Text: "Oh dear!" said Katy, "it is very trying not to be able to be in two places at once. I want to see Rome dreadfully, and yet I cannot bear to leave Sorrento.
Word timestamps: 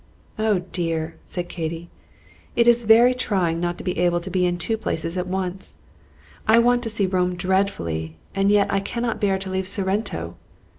"Oh 0.39 0.63
dear!" 0.71 1.17
said 1.27 1.47
Katy, 1.47 1.87
"it 2.55 2.67
is 2.67 2.85
very 2.85 3.13
trying 3.13 3.59
not 3.59 3.77
to 3.77 3.83
be 3.83 3.99
able 3.99 4.19
to 4.21 4.31
be 4.31 4.47
in 4.47 4.57
two 4.57 4.75
places 4.75 5.15
at 5.15 5.27
once. 5.27 5.75
I 6.47 6.57
want 6.57 6.81
to 6.81 6.89
see 6.89 7.05
Rome 7.05 7.35
dreadfully, 7.35 8.17
and 8.33 8.49
yet 8.49 8.73
I 8.73 8.79
cannot 8.79 9.21
bear 9.21 9.37
to 9.37 9.51
leave 9.51 9.67
Sorrento. 9.67 10.37